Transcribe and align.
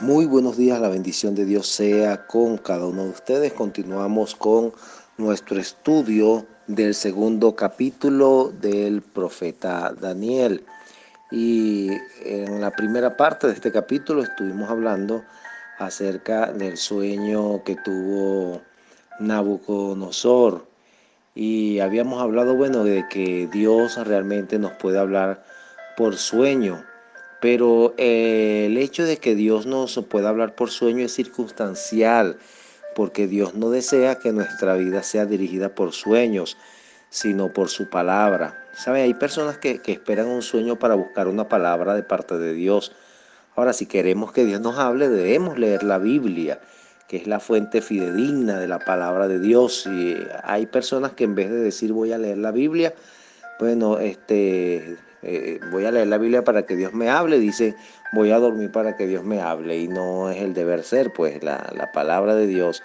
Muy 0.00 0.24
buenos 0.24 0.56
días, 0.56 0.80
la 0.80 0.88
bendición 0.88 1.34
de 1.34 1.44
Dios 1.44 1.66
sea 1.66 2.26
con 2.26 2.56
cada 2.56 2.86
uno 2.86 3.04
de 3.04 3.10
ustedes. 3.10 3.52
Continuamos 3.52 4.34
con 4.34 4.72
nuestro 5.18 5.60
estudio 5.60 6.46
del 6.66 6.94
segundo 6.94 7.54
capítulo 7.54 8.50
del 8.62 9.02
profeta 9.02 9.92
Daniel. 9.92 10.64
Y 11.30 11.90
en 12.24 12.62
la 12.62 12.70
primera 12.70 13.14
parte 13.14 13.46
de 13.46 13.52
este 13.52 13.70
capítulo 13.70 14.22
estuvimos 14.22 14.70
hablando 14.70 15.22
acerca 15.78 16.50
del 16.50 16.78
sueño 16.78 17.62
que 17.62 17.76
tuvo 17.76 18.62
Nabucodonosor. 19.18 20.66
Y 21.34 21.80
habíamos 21.80 22.22
hablado, 22.22 22.56
bueno, 22.56 22.84
de 22.84 23.04
que 23.10 23.50
Dios 23.52 23.98
realmente 24.06 24.58
nos 24.58 24.72
puede 24.72 24.98
hablar 24.98 25.44
por 25.94 26.16
sueño 26.16 26.86
pero 27.40 27.94
eh, 27.96 28.64
el 28.66 28.76
hecho 28.76 29.04
de 29.04 29.16
que 29.16 29.34
Dios 29.34 29.66
nos 29.66 29.98
pueda 30.08 30.28
hablar 30.28 30.54
por 30.54 30.70
sueño 30.70 31.04
es 31.04 31.14
circunstancial, 31.14 32.38
porque 32.94 33.26
Dios 33.26 33.54
no 33.54 33.70
desea 33.70 34.16
que 34.16 34.32
nuestra 34.32 34.74
vida 34.74 35.02
sea 35.02 35.26
dirigida 35.26 35.74
por 35.74 35.92
sueños, 35.92 36.56
sino 37.08 37.52
por 37.52 37.68
su 37.68 37.88
palabra. 37.88 38.56
¿Sabe? 38.74 39.02
Hay 39.02 39.14
personas 39.14 39.58
que 39.58 39.80
esperan 39.86 40.28
un 40.28 40.42
sueño 40.42 40.78
para 40.78 40.94
buscar 40.94 41.28
una 41.28 41.48
palabra 41.48 41.94
de 41.94 42.02
parte 42.02 42.38
de 42.38 42.52
Dios. 42.52 42.92
Ahora, 43.56 43.72
si 43.72 43.86
queremos 43.86 44.32
que 44.32 44.44
Dios 44.44 44.60
nos 44.60 44.78
hable, 44.78 45.08
debemos 45.08 45.58
leer 45.58 45.82
la 45.82 45.98
Biblia, 45.98 46.60
que 47.08 47.16
es 47.16 47.26
la 47.26 47.40
fuente 47.40 47.82
fidedigna 47.82 48.58
de 48.58 48.68
la 48.68 48.78
palabra 48.78 49.28
de 49.28 49.40
Dios. 49.40 49.86
Y 49.86 50.16
hay 50.44 50.66
personas 50.66 51.12
que 51.12 51.24
en 51.24 51.34
vez 51.34 51.50
de 51.50 51.56
decir 51.56 51.92
voy 51.92 52.12
a 52.12 52.18
leer 52.18 52.38
la 52.38 52.52
Biblia, 52.52 52.94
bueno, 53.58 53.98
este, 53.98 54.96
eh, 55.22 55.60
voy 55.70 55.84
a 55.84 55.90
leer 55.90 56.06
la 56.06 56.18
Biblia 56.18 56.44
para 56.44 56.64
que 56.64 56.76
Dios 56.76 56.94
me 56.94 57.10
hable, 57.10 57.38
dice, 57.38 57.74
voy 58.12 58.30
a 58.30 58.38
dormir 58.38 58.72
para 58.72 58.96
que 58.96 59.06
Dios 59.06 59.24
me 59.24 59.40
hable 59.40 59.76
y 59.76 59.88
no 59.88 60.30
es 60.30 60.38
el 60.38 60.54
deber 60.54 60.82
ser, 60.82 61.12
pues 61.12 61.42
la, 61.42 61.90
palabra 61.92 62.34
de 62.34 62.46
Dios. 62.46 62.82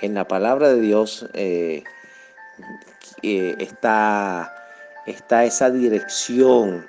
En 0.00 0.14
la 0.14 0.28
palabra 0.28 0.68
de 0.68 0.80
Dios 0.80 1.28
eh, 1.32 1.82
eh, 3.22 3.54
está, 3.58 4.54
está 5.06 5.44
esa 5.44 5.70
dirección, 5.70 6.86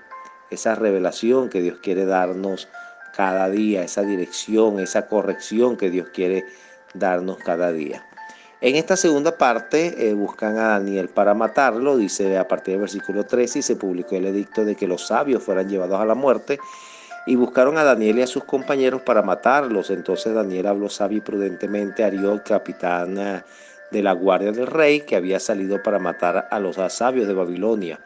esa 0.52 0.76
revelación 0.76 1.50
que 1.50 1.62
Dios 1.62 1.80
quiere 1.82 2.06
darnos 2.06 2.68
cada 3.16 3.50
día, 3.50 3.84
esa 3.84 4.02
dirección, 4.04 4.80
esa 4.80 5.08
corrección 5.08 5.78
que 5.78 5.90
Dios 5.90 6.10
quiere 6.14 6.46
darnos 6.94 7.38
cada 7.38 7.72
día. 7.72 8.06
En 8.62 8.76
esta 8.76 8.98
segunda 8.98 9.38
parte 9.38 10.10
eh, 10.10 10.14
buscan 10.14 10.58
a 10.58 10.70
Daniel 10.70 11.08
para 11.08 11.34
matarlo, 11.34 11.96
dice 11.96 12.38
a 12.38 12.46
partir 12.46 12.74
del 12.74 12.82
versículo 12.82 13.26
13, 13.26 13.60
y 13.60 13.62
se 13.62 13.78
publicó 13.78 14.18
el 14.18 14.26
edicto 14.26 14.66
de 14.66 14.76
que 14.76 14.86
los 14.86 15.08
sabios 15.08 15.42
fueran 15.42 15.70
llevados 15.70 15.98
a 16.02 16.06
la 16.06 16.14
muerte, 16.14 16.60
y 17.26 17.38
buscaron 17.38 17.78
a 17.78 17.86
Daniel 17.86 18.20
y 18.20 18.22
a 18.24 18.28
sus 18.28 18.44
compañeros 18.44 19.02
para 19.02 19.22
matarlos. 19.22 19.92
Entonces 19.92 20.34
Daniel 20.34 20.68
habló 20.68 20.90
sabio 20.90 21.20
y 21.20 21.22
prudentemente 21.22 22.04
a 22.04 22.12
capitán 22.44 23.18
eh, 23.18 23.44
de 23.92 24.04
la 24.04 24.12
guardia 24.12 24.52
del 24.52 24.68
rey, 24.68 25.02
que 25.02 25.16
había 25.16 25.40
salido 25.40 25.82
para 25.82 26.00
matar 26.00 26.50
a 26.52 26.60
los 26.60 26.76
sabios 26.92 27.28
de 27.28 27.34
Babilonia. 27.34 28.02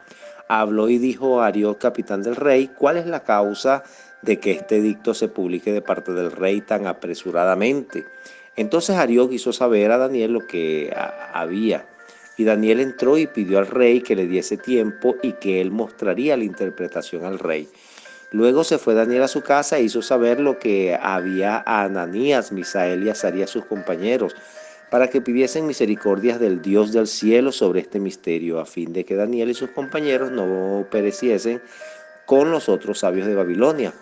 Habló 0.46 0.88
y 0.88 0.98
dijo 0.98 1.42
a 1.42 1.50
capitán 1.80 2.22
del 2.22 2.36
rey, 2.36 2.68
¿cuál 2.68 2.96
es 2.96 3.06
la 3.06 3.24
causa 3.24 3.82
de 4.22 4.38
que 4.38 4.52
este 4.52 4.76
edicto 4.76 5.14
se 5.14 5.26
publique 5.26 5.72
de 5.72 5.82
parte 5.82 6.12
del 6.12 6.30
rey 6.30 6.60
tan 6.60 6.86
apresuradamente? 6.86 8.04
Entonces 8.56 8.96
Arió 8.96 9.28
quiso 9.28 9.52
saber 9.52 9.90
a 9.90 9.98
Daniel 9.98 10.32
lo 10.32 10.46
que 10.46 10.94
había. 11.32 11.86
Y 12.36 12.44
Daniel 12.44 12.80
entró 12.80 13.18
y 13.18 13.26
pidió 13.26 13.58
al 13.58 13.66
rey 13.66 14.00
que 14.00 14.16
le 14.16 14.26
diese 14.26 14.56
tiempo 14.56 15.16
y 15.22 15.32
que 15.32 15.60
él 15.60 15.70
mostraría 15.70 16.36
la 16.36 16.44
interpretación 16.44 17.24
al 17.24 17.38
rey. 17.38 17.68
Luego 18.32 18.64
se 18.64 18.78
fue 18.78 18.94
Daniel 18.94 19.22
a 19.22 19.28
su 19.28 19.42
casa 19.42 19.78
e 19.78 19.84
hizo 19.84 20.02
saber 20.02 20.40
lo 20.40 20.58
que 20.58 20.98
había 21.00 21.62
a 21.64 21.84
Ananías, 21.84 22.50
Misael 22.50 23.04
y 23.04 23.10
Azarías 23.10 23.50
sus 23.50 23.64
compañeros, 23.64 24.34
para 24.90 25.08
que 25.08 25.20
pidiesen 25.20 25.68
misericordias 25.68 26.40
del 26.40 26.60
Dios 26.60 26.92
del 26.92 27.06
cielo 27.06 27.52
sobre 27.52 27.80
este 27.80 28.00
misterio, 28.00 28.58
a 28.58 28.66
fin 28.66 28.92
de 28.92 29.04
que 29.04 29.14
Daniel 29.14 29.50
y 29.50 29.54
sus 29.54 29.70
compañeros 29.70 30.32
no 30.32 30.84
pereciesen 30.90 31.62
con 32.26 32.50
los 32.50 32.68
otros 32.68 32.98
sabios 32.98 33.26
de 33.28 33.36
Babilonia. 33.36 33.92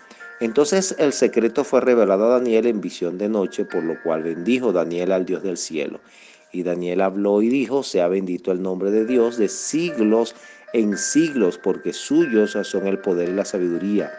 Entonces 0.43 0.93
el 0.99 1.13
secreto 1.13 1.63
fue 1.63 1.79
revelado 1.79 2.25
a 2.25 2.39
Daniel 2.39 2.65
en 2.65 2.81
visión 2.81 3.17
de 3.17 3.29
noche, 3.29 3.63
por 3.63 3.81
lo 3.81 3.95
cual 4.03 4.23
bendijo 4.23 4.73
Daniel 4.73 5.13
al 5.13 5.25
Dios 5.25 5.41
del 5.41 5.55
cielo. 5.55 6.01
Y 6.51 6.63
Daniel 6.63 6.99
habló 6.99 7.41
y 7.41 7.47
dijo, 7.47 7.81
sea 7.81 8.09
bendito 8.09 8.51
el 8.51 8.61
nombre 8.61 8.91
de 8.91 9.05
Dios 9.05 9.37
de 9.37 9.47
siglos 9.47 10.35
en 10.73 10.97
siglos, 10.97 11.57
porque 11.57 11.93
suyos 11.93 12.57
son 12.63 12.87
el 12.87 12.99
poder 12.99 13.29
y 13.29 13.35
la 13.35 13.45
sabiduría. 13.45 14.11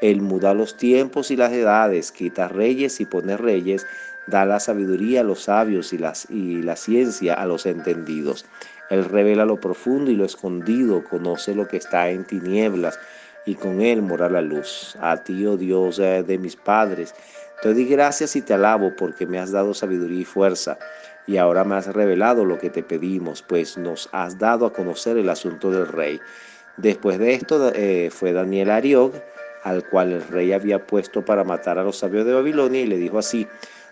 Él 0.00 0.22
muda 0.22 0.54
los 0.54 0.76
tiempos 0.76 1.32
y 1.32 1.36
las 1.36 1.52
edades, 1.52 2.12
quita 2.12 2.46
reyes 2.46 3.00
y 3.00 3.04
pone 3.04 3.36
reyes, 3.36 3.84
da 4.28 4.46
la 4.46 4.60
sabiduría 4.60 5.22
a 5.22 5.24
los 5.24 5.42
sabios 5.42 5.92
y, 5.92 5.98
y 6.32 6.62
la 6.62 6.76
ciencia 6.76 7.34
a 7.34 7.44
los 7.44 7.66
entendidos. 7.66 8.46
Él 8.88 9.04
revela 9.04 9.44
lo 9.44 9.58
profundo 9.58 10.12
y 10.12 10.14
lo 10.14 10.26
escondido, 10.26 11.02
conoce 11.02 11.56
lo 11.56 11.66
que 11.66 11.78
está 11.78 12.08
en 12.10 12.22
tinieblas 12.22 13.00
y 13.44 13.54
con 13.54 13.80
él 13.80 14.02
mora 14.02 14.28
la 14.28 14.40
luz. 14.40 14.96
A 15.00 15.16
ti, 15.22 15.44
oh 15.46 15.56
Dios 15.56 15.98
eh, 15.98 16.22
de 16.22 16.38
mis 16.38 16.56
padres, 16.56 17.14
te 17.62 17.72
doy 17.72 17.84
gracias 17.84 18.36
y 18.36 18.42
te 18.42 18.54
alabo 18.54 18.92
porque 18.96 19.26
me 19.26 19.38
has 19.38 19.52
dado 19.52 19.74
sabiduría 19.74 20.20
y 20.20 20.24
fuerza. 20.24 20.78
Y 21.26 21.36
ahora 21.36 21.62
me 21.64 21.76
has 21.76 21.86
revelado 21.86 22.44
lo 22.44 22.58
que 22.58 22.70
te 22.70 22.82
pedimos, 22.82 23.42
pues 23.42 23.78
nos 23.78 24.08
has 24.12 24.38
dado 24.38 24.66
a 24.66 24.72
conocer 24.72 25.16
el 25.16 25.28
asunto 25.28 25.70
del 25.70 25.86
rey. 25.86 26.20
Después 26.76 27.18
de 27.18 27.34
esto 27.34 27.70
eh, 27.74 28.10
fue 28.10 28.32
Daniel 28.32 28.70
Ariog, 28.70 29.12
al 29.62 29.88
cual 29.88 30.12
el 30.12 30.26
rey 30.26 30.52
había 30.52 30.84
puesto 30.84 31.24
para 31.24 31.44
matar 31.44 31.78
a 31.78 31.84
los 31.84 31.98
sabios 31.98 32.26
de 32.26 32.32
Babilonia, 32.32 32.80
y 32.80 32.86
le 32.86 32.96
dijo 32.96 33.18
así, 33.18 33.46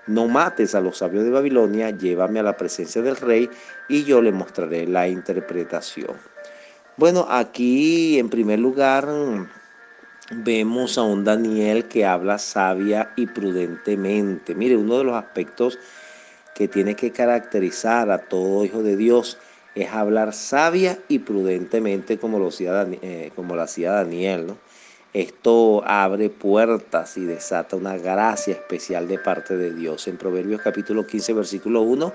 no 0.06 0.26
mates 0.26 0.74
a 0.74 0.80
los 0.80 0.98
sabios 0.98 1.24
de 1.24 1.30
Babilonia, 1.30 1.90
llévame 1.90 2.40
a 2.40 2.42
la 2.42 2.56
presencia 2.56 3.02
del 3.02 3.16
rey, 3.16 3.48
y 3.88 4.02
yo 4.04 4.20
le 4.20 4.32
mostraré 4.32 4.86
la 4.86 5.06
interpretación. 5.06 6.16
Bueno, 7.00 7.26
aquí 7.30 8.18
en 8.18 8.28
primer 8.28 8.58
lugar 8.58 9.08
vemos 10.32 10.98
a 10.98 11.02
un 11.02 11.24
Daniel 11.24 11.86
que 11.86 12.04
habla 12.04 12.36
sabia 12.36 13.14
y 13.16 13.26
prudentemente. 13.26 14.54
Mire, 14.54 14.76
uno 14.76 14.98
de 14.98 15.04
los 15.04 15.14
aspectos 15.14 15.78
que 16.54 16.68
tiene 16.68 16.96
que 16.96 17.10
caracterizar 17.10 18.10
a 18.10 18.18
todo 18.18 18.66
hijo 18.66 18.82
de 18.82 18.98
Dios 18.98 19.38
es 19.74 19.88
hablar 19.90 20.34
sabia 20.34 20.98
y 21.08 21.20
prudentemente 21.20 22.18
como 22.18 22.38
lo 22.38 22.48
hacía, 22.48 22.86
eh, 23.00 23.32
Daniel. 23.78 24.48
¿no? 24.48 24.58
Esto 25.14 25.82
abre 25.86 26.28
puertas 26.28 27.16
y 27.16 27.24
desata 27.24 27.76
una 27.76 27.96
gracia 27.96 28.52
especial 28.52 29.08
de 29.08 29.18
parte 29.18 29.56
de 29.56 29.72
Dios. 29.72 30.06
En 30.06 30.18
Proverbios 30.18 30.60
capítulo 30.60 31.06
15, 31.06 31.32
versículo 31.32 31.80
1 31.80 32.12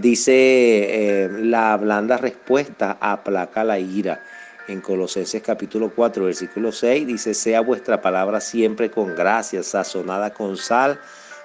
Dice 0.00 0.32
eh, 0.32 1.28
la 1.42 1.76
blanda 1.76 2.16
respuesta 2.16 2.96
aplaca 3.02 3.62
la 3.64 3.78
ira. 3.78 4.24
En 4.66 4.80
Colosenses 4.80 5.42
capítulo 5.42 5.92
4, 5.94 6.24
versículo 6.24 6.72
6 6.72 7.06
dice, 7.06 7.34
sea 7.34 7.60
vuestra 7.60 8.00
palabra 8.00 8.40
siempre 8.40 8.90
con 8.90 9.14
gracia, 9.14 9.62
sazonada 9.62 10.32
con 10.32 10.56
sal, 10.56 10.98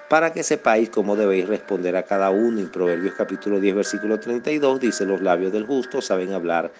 para 0.08 0.32
que 0.32 0.42
sepáis 0.42 0.88
cómo 0.88 1.16
debéis 1.16 1.46
responder 1.46 1.96
a 1.96 2.04
cada 2.04 2.30
uno. 2.30 2.60
En 2.60 2.70
Proverbios 2.70 3.14
capítulo 3.14 3.60
10, 3.60 3.74
versículo 3.74 4.18
32 4.18 4.80
dice, 4.80 5.04
los 5.04 5.20
labios 5.20 5.52
del 5.52 5.66
justo 5.66 6.00
saben 6.00 6.32
hablar 6.32 6.72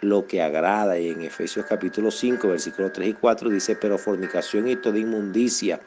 lo 0.00 0.26
que 0.26 0.40
agrada. 0.40 0.98
Y 0.98 1.10
en 1.10 1.20
Efesios 1.20 1.66
capítulo 1.66 2.10
5, 2.10 2.48
versículo 2.48 2.90
3 2.90 3.06
y 3.06 3.12
4 3.12 3.50
dice, 3.50 3.76
pero 3.76 3.98
fornicación 3.98 4.66
y 4.66 4.76
toda 4.76 4.98
inmundicia 4.98 5.78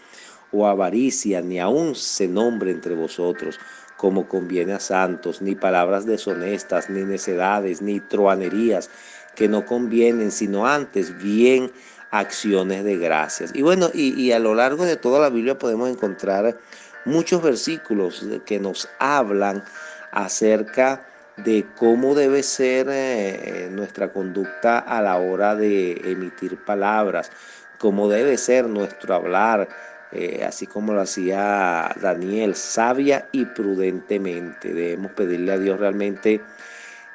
o 0.52 0.68
avaricia 0.68 1.42
ni 1.42 1.60
aun 1.60 1.96
se 1.96 2.28
nombre 2.28 2.70
entre 2.70 2.94
vosotros 2.94 3.58
como 4.02 4.28
conviene 4.28 4.74
a 4.74 4.80
santos, 4.80 5.44
ni 5.44 5.54
palabras 5.54 6.08
deshonestas, 6.08 6.90
ni 6.90 7.04
necedades, 7.04 7.84
ni 7.84 8.00
truanerías 8.00 8.90
que 9.36 9.48
no 9.48 9.64
convienen, 9.64 10.32
sino 10.32 10.66
antes 10.66 11.16
bien 11.22 11.72
acciones 12.10 12.84
de 12.84 12.98
gracias. 12.98 13.52
Y 13.54 13.62
bueno, 13.62 13.92
y, 13.94 14.32
a 14.32 14.40
lo 14.40 14.56
largo 14.56 14.86
de 14.86 14.96
toda 14.96 15.20
la 15.20 15.30
Biblia 15.30 15.60
podemos 15.60 15.88
encontrar 15.88 16.58
muchos 17.06 17.44
versículos 17.44 18.26
que 18.44 18.60
nos 18.60 18.90
hablan 18.98 19.64
acerca 20.12 21.06
de 21.38 21.68
cómo 21.78 22.16
debe 22.16 22.42
ser 22.42 22.88
eh, 22.90 23.70
nuestra 23.72 24.12
conducta 24.12 24.80
a 24.80 25.00
la 25.04 25.18
hora 25.18 25.56
de 25.56 25.92
emitir 26.06 26.58
palabras, 26.66 27.30
cómo 27.78 28.10
debe 28.10 28.40
ser 28.40 28.66
nuestro 28.66 29.14
hablar, 29.14 29.70
eh, 30.12 30.44
así 30.46 30.68
como 30.68 30.94
lo 30.94 31.02
hacía 31.02 31.96
Daniel, 32.02 32.56
sabia 32.56 33.30
y 33.32 33.46
prudentemente. 33.46 34.74
Debemos 34.74 35.12
pedirle 35.14 35.54
a 35.54 35.58
Dios 35.58 35.80
realmente 35.80 36.42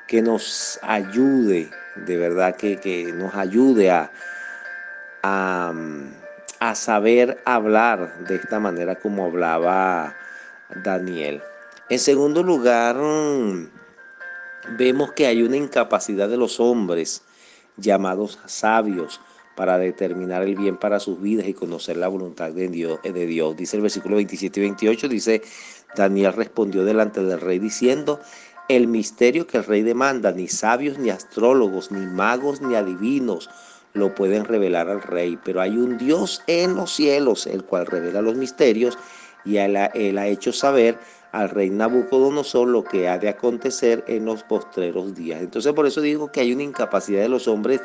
que 0.07 0.23
nos 0.23 0.79
ayude, 0.83 1.71
de 1.97 2.17
verdad 2.17 2.57
que, 2.57 3.13
nos 3.15 3.35
ayude 3.35 3.91
a, 3.91 4.11
a, 5.23 5.75
a, 6.61 6.75
saber 6.75 7.41
hablar 7.45 8.25
de 8.25 8.37
esta 8.37 8.61
manera 8.61 8.95
como 8.95 9.27
hablaba 9.27 10.15
Daniel. 10.83 11.43
En 11.89 11.99
segundo 11.99 12.43
lugar, 12.43 12.97
vemos 14.79 15.13
que 15.13 15.27
hay 15.27 15.43
una 15.43 15.57
incapacidad 15.57 16.29
de 16.29 16.37
los 16.37 16.61
hombres 16.61 17.23
llamados 17.77 18.39
sabios 18.47 19.21
para 19.57 19.79
determinar 19.79 20.43
el 20.43 20.55
bien 20.55 20.77
para 20.77 21.01
sus 21.01 21.21
vidas 21.21 21.49
y 21.49 21.55
conocer 21.55 21.97
la 21.97 22.09
voluntad 22.09 22.53
de 22.53 22.69
Dios. 22.69 23.01
De 23.03 23.27
Dios. 23.27 23.57
Dice 23.57 23.77
el 23.77 23.83
versículo 23.83 24.17
27 24.17 24.61
y 24.61 24.63
28, 24.63 25.09
dice, 25.09 25.43
Daniel 25.97 26.35
respondió 26.35 26.85
delante 26.85 27.25
del 27.25 27.41
rey 27.41 27.59
diciendo, 27.59 28.21
el 28.69 28.87
misterio 28.87 29.47
que 29.47 29.59
el 29.59 29.65
rey 29.65 29.83
demanda, 29.83 30.33
ni 30.33 30.49
sabios, 30.49 30.99
ni 30.99 31.11
astrólogos, 31.11 31.91
ni 31.91 32.07
magos, 32.07 32.61
ni 32.61 32.75
adivinos 32.75 33.49
lo 33.97 34.15
pueden 34.15 34.45
revelar 34.45 34.89
al 34.89 35.03
rey, 35.03 35.39
pero 35.43 35.61
hay 35.61 35.77
un 35.77 35.99
Dios 35.99 36.43
en 36.47 36.77
los 36.77 36.93
cielos, 36.93 37.47
el 37.47 37.65
cual 37.65 37.87
revela 37.87 38.21
los 38.21 38.37
misterios, 38.37 38.99
y 39.45 39.57
él 39.57 39.77
ha, 39.77 39.87
él 39.87 40.19
ha 40.19 40.27
hecho 40.27 40.53
saber 40.53 40.99
al 41.33 41.51
rey 41.51 41.71
Nabucodonosor 41.71 42.69
lo 42.69 42.85
que 42.85 43.09
ha 43.09 43.19
de 43.19 43.29
acontecer 43.29 44.05
en 44.07 44.25
los 44.25 44.43
postreros 44.43 45.15
días. 45.15 45.41
Entonces 45.41 45.73
por 45.73 45.87
eso 45.87 46.01
digo 46.01 46.31
que 46.31 46.41
hay 46.41 46.53
una 46.53 46.63
incapacidad 46.63 47.23
de 47.23 47.29
los 47.29 47.47
hombres 47.49 47.81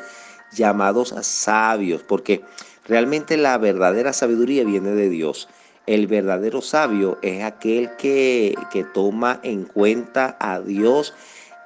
llamados 0.54 1.14
sabios, 1.22 2.02
porque 2.02 2.42
realmente 2.86 3.36
la 3.36 3.58
verdadera 3.58 4.12
sabiduría 4.12 4.64
viene 4.64 4.90
de 4.90 5.08
Dios. 5.08 5.48
El 5.86 6.06
verdadero 6.06 6.60
sabio 6.62 7.18
es 7.22 7.42
aquel 7.42 7.96
que, 7.96 8.54
que 8.70 8.84
toma 8.84 9.40
en 9.42 9.64
cuenta 9.64 10.36
a 10.38 10.60
Dios 10.60 11.14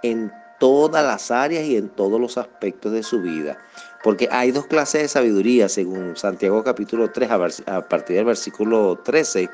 en 0.03 0.33
todas 0.59 1.05
las 1.05 1.31
áreas 1.31 1.65
y 1.65 1.77
en 1.77 1.88
todos 1.88 2.21
los 2.21 2.38
aspectos 2.38 2.93
de 2.93 3.03
su 3.03 3.21
vida. 3.21 3.59
Porque 4.03 4.29
hay 4.31 4.53
dos 4.53 4.67
clases 4.67 5.03
de 5.03 5.09
sabiduría, 5.09 5.69
según 5.69 6.17
Santiago 6.17 6.62
capítulo 6.62 7.11
3, 7.11 7.31
a 7.67 7.89
partir 7.89 8.17
del 8.17 8.25
versículo 8.25 9.00
13. 9.05 9.50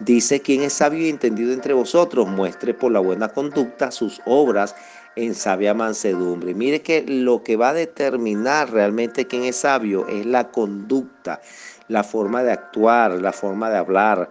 Dice, 0.00 0.40
quien 0.40 0.62
es 0.62 0.74
sabio 0.74 1.00
y 1.00 1.08
entendido 1.08 1.52
entre 1.52 1.74
vosotros, 1.74 2.28
muestre 2.28 2.74
por 2.74 2.92
la 2.92 3.00
buena 3.00 3.28
conducta 3.28 3.90
sus 3.90 4.20
obras 4.26 4.74
en 5.18 5.34
sabia 5.34 5.74
mansedumbre. 5.74 6.54
Mire 6.54 6.80
que 6.80 7.04
lo 7.06 7.42
que 7.42 7.56
va 7.56 7.70
a 7.70 7.74
determinar 7.74 8.70
realmente 8.70 9.26
quién 9.26 9.44
es 9.44 9.56
sabio 9.56 10.06
es 10.06 10.24
la 10.24 10.50
conducta, 10.50 11.40
la 11.88 12.04
forma 12.04 12.42
de 12.42 12.52
actuar, 12.52 13.12
la 13.20 13.32
forma 13.32 13.68
de 13.70 13.78
hablar. 13.78 14.30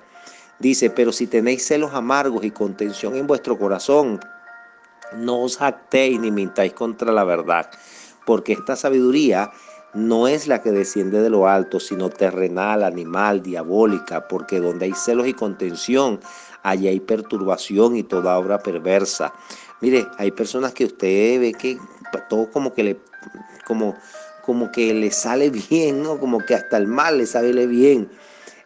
Dice, 0.60 0.90
pero 0.90 1.12
si 1.12 1.28
tenéis 1.28 1.68
celos 1.68 1.94
amargos 1.94 2.44
y 2.46 2.52
contención 2.52 3.16
en 3.16 3.28
vuestro 3.28 3.58
corazón, 3.58 4.20
no 5.16 5.42
os 5.42 5.58
jactéis 5.58 6.20
ni 6.20 6.32
mintáis 6.32 6.74
contra 6.74 7.12
la 7.12 7.24
verdad, 7.24 7.70
porque 8.26 8.54
esta 8.54 8.76
sabiduría 8.76 9.52
no 9.94 10.28
es 10.28 10.48
la 10.48 10.62
que 10.62 10.72
desciende 10.72 11.22
de 11.22 11.30
lo 11.30 11.48
alto, 11.48 11.80
sino 11.80 12.10
terrenal, 12.10 12.84
animal, 12.84 13.42
diabólica, 13.42 14.28
porque 14.28 14.60
donde 14.60 14.86
hay 14.86 14.94
celos 14.94 15.28
y 15.28 15.34
contención, 15.34 16.20
allí 16.62 16.88
hay 16.88 17.00
perturbación 17.00 17.96
y 17.96 18.04
toda 18.04 18.38
obra 18.38 18.60
perversa. 18.60 19.34
Mire, 19.82 20.08
hay 20.18 20.32
personas 20.32 20.74
que 20.74 20.86
usted 20.86 21.40
ve 21.40 21.54
que 21.54 21.78
todo 22.30 22.50
como 22.50 22.74
que 22.74 22.84
le, 22.84 22.98
como, 23.66 23.96
como 24.44 24.72
que 24.72 24.94
le 24.94 25.12
sale 25.12 25.50
bien, 25.70 26.04
¿no? 26.04 26.20
Como 26.20 26.40
que 26.40 26.56
hasta 26.56 26.78
el 26.78 26.88
mal 26.88 27.18
le 27.18 27.26
sale 27.26 27.68
bien. 27.68 28.10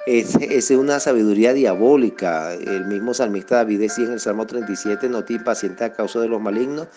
Esa 0.08 0.40
es 0.40 0.72
una 0.72 1.00
sabiduría 1.00 1.54
diabólica. 1.54 2.54
El 2.54 2.86
mismo 2.86 3.13
salmista 3.13 3.58
David 3.58 3.81
decía 3.81 4.06
en 4.06 4.13
el 4.13 4.19
Salmo 4.19 4.48
37, 4.48 5.10
no 5.10 5.24
te 5.24 5.34
impacientes 5.34 5.81
a 5.81 5.94
causa 5.94 6.19
de 6.19 6.28
los 6.28 6.42
malignos, 6.42 6.88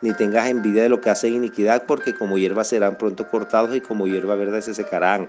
ni 0.00 0.12
tengas 0.12 0.48
envidia 0.48 0.84
de 0.84 0.88
lo 0.88 1.00
que 1.00 1.10
hacen 1.10 1.34
iniquidad, 1.34 1.84
porque 1.86 2.14
como 2.14 2.38
hierba 2.38 2.62
serán 2.62 2.96
pronto 2.98 3.28
cortados 3.28 3.74
y 3.74 3.80
como 3.80 4.06
hierba 4.06 4.36
verde 4.36 4.62
se 4.62 4.74
secarán. 4.74 5.28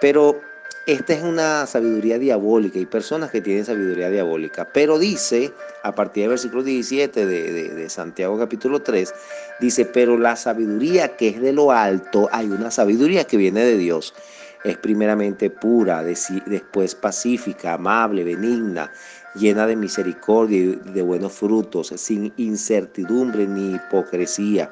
Pero 0.00 0.40
esta 0.86 1.14
es 1.14 1.22
una 1.22 1.66
sabiduría 1.66 2.18
diabólica. 2.18 2.78
Hay 2.78 2.86
personas 2.86 3.30
que 3.30 3.40
tienen 3.40 3.64
sabiduría 3.64 4.10
diabólica. 4.10 4.68
Pero 4.72 4.98
dice, 4.98 5.52
a 5.82 5.94
partir 5.94 6.24
del 6.24 6.30
versículo 6.30 6.62
17 6.62 7.24
de, 7.24 7.70
de, 7.70 7.88
Santiago 7.88 8.38
capítulo 8.38 8.82
3, 8.82 9.14
dice, 9.60 9.86
pero 9.86 10.18
la 10.18 10.36
sabiduría 10.36 11.16
que 11.16 11.28
es 11.28 11.40
de 11.40 11.52
lo 11.52 11.72
alto, 11.72 12.28
hay 12.32 12.46
una 12.46 12.70
sabiduría 12.70 13.24
que 13.24 13.38
viene 13.38 13.64
de 13.64 13.78
Dios. 13.78 14.14
Es 14.62 14.76
primeramente 14.78 15.50
pura, 15.50 16.02
después 16.02 16.94
pacífica, 16.94 17.74
amable, 17.74 18.24
benigna, 18.24 18.90
llena 19.34 19.66
de 19.66 19.76
misericordia 19.76 20.58
y 20.58 20.80
de 20.92 21.02
buenos 21.02 21.32
frutos, 21.32 21.92
sin 21.96 22.32
incertidumbre 22.36 23.46
ni 23.46 23.74
hipocresía. 23.74 24.70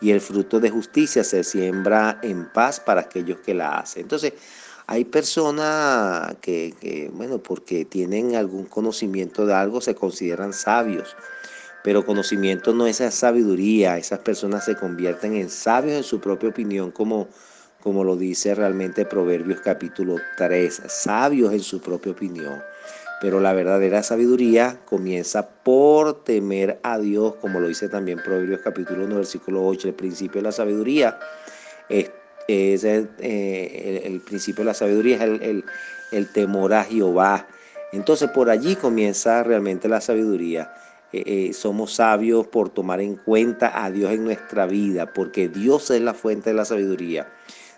Y 0.00 0.10
el 0.10 0.20
fruto 0.20 0.60
de 0.60 0.70
justicia 0.70 1.24
se 1.24 1.42
siembra 1.44 2.18
en 2.22 2.46
paz 2.46 2.78
para 2.78 3.02
aquellos 3.02 3.38
que 3.38 3.54
la 3.54 3.78
hacen. 3.78 4.02
Entonces, 4.02 4.34
hay 4.86 5.04
personas 5.04 6.36
que, 6.40 7.10
bueno, 7.14 7.38
porque 7.38 7.84
tienen 7.84 8.36
algún 8.36 8.66
conocimiento 8.66 9.46
de 9.46 9.54
algo, 9.54 9.80
se 9.80 9.94
consideran 9.94 10.52
sabios. 10.52 11.16
Pero 11.82 12.04
conocimiento 12.04 12.72
no 12.74 12.86
es 12.86 12.96
sabiduría. 12.96 13.98
Esas 13.98 14.20
personas 14.20 14.64
se 14.64 14.76
convierten 14.76 15.34
en 15.36 15.50
sabios 15.50 15.96
en 15.96 16.02
su 16.02 16.20
propia 16.20 16.50
opinión, 16.50 16.90
como, 16.90 17.28
como 17.82 18.04
lo 18.04 18.16
dice 18.16 18.54
realmente 18.54 19.04
Proverbios 19.04 19.60
capítulo 19.60 20.16
3. 20.36 20.82
Sabios 20.88 21.52
en 21.52 21.60
su 21.60 21.80
propia 21.80 22.12
opinión. 22.12 22.62
Pero 23.20 23.40
la 23.40 23.54
verdadera 23.54 24.02
sabiduría 24.02 24.80
comienza 24.84 25.48
por 25.48 26.24
temer 26.24 26.78
a 26.82 26.98
Dios, 26.98 27.36
como 27.36 27.60
lo 27.60 27.68
dice 27.68 27.88
también 27.88 28.20
Proverbios 28.22 28.60
capítulo 28.62 29.04
1, 29.04 29.16
versículo 29.16 29.64
8. 29.66 29.88
El 29.88 29.94
principio 29.94 30.40
de 30.40 30.46
la 30.46 30.52
sabiduría 30.52 31.18
es, 31.88 32.10
eh, 32.48 34.02
el, 34.04 34.20
principio 34.20 34.64
de 34.64 34.66
la 34.66 34.74
sabiduría, 34.74 35.16
es 35.16 35.22
el, 35.22 35.64
el, 36.12 36.28
temor 36.28 36.74
a 36.74 36.84
Jehová. 36.84 37.46
Entonces 37.92 38.30
por 38.30 38.50
allí 38.50 38.76
comienza 38.76 39.42
realmente 39.42 39.88
la 39.88 40.00
sabiduría. 40.00 40.72
Eh, 41.12 41.22
eh, 41.26 41.52
somos 41.52 41.94
sabios 41.94 42.48
por 42.48 42.70
tomar 42.70 43.00
en 43.00 43.14
cuenta 43.14 43.84
a 43.84 43.88
Dios 43.90 44.10
en 44.10 44.24
nuestra 44.24 44.66
vida, 44.66 45.12
porque 45.12 45.48
Dios 45.48 45.90
es 45.90 46.02
la 46.02 46.12
fuente 46.12 46.50
de 46.50 46.56
la 46.56 46.64
sabiduría. 46.64 47.28